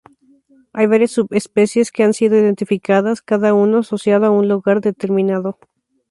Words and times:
Hay 0.73 0.87
varias 0.87 1.11
subespecies 1.11 1.91
que 1.91 2.01
han 2.01 2.15
sido 2.15 2.35
identificadas, 2.35 3.21
cada 3.21 3.53
uno 3.53 3.77
asociado 3.81 4.25
a 4.25 4.31
un 4.31 4.47
lugar 4.47 4.81
determinado. 4.81 5.59